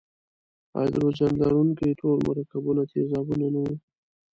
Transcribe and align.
هایدروجن 0.75 1.31
لرونکي 1.41 1.89
ټول 1.99 2.17
مرکبونه 2.27 2.81
تیزابونه 2.91 3.47
نه 3.55 3.59
وي. 3.65 3.75